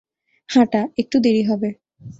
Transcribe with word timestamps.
হাঁটা, 0.49 0.81
একটু 0.97 1.17
দেরি 1.19 1.43
হবে। 1.43 1.69